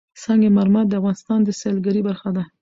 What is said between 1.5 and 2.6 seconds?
سیلګرۍ برخه ده.